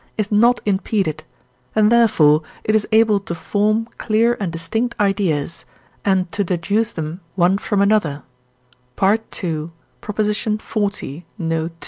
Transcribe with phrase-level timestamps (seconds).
[0.17, 1.23] is not impeded,
[1.75, 5.63] and therefore it is able to form clear and distinct ideas
[6.03, 8.23] and to deduce them one from another
[8.99, 9.69] (II.
[10.19, 10.51] xl.
[11.37, 11.71] note.